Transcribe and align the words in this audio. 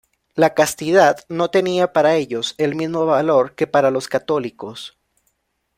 La 0.33 0.55
castidad 0.55 1.23
no 1.29 1.51
tenía 1.51 1.93
para 1.93 2.15
ellos 2.15 2.55
el 2.57 2.73
mismo 2.73 3.05
valor 3.05 3.53
que 3.53 3.67
para 3.67 3.91
los 3.91 4.07
católicos. 4.07 4.97